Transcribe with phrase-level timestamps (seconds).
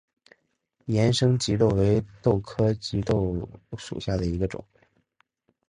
[0.85, 4.65] 盐生棘豆为豆科棘豆属下的一个种。